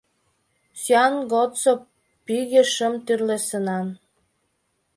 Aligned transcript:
Сӱан 0.81 1.15
годсо 1.31 1.73
пӱгӧ 2.25 2.61
шым 2.73 2.93
тӱрлӧ 3.05 3.37
сынан. 3.47 3.87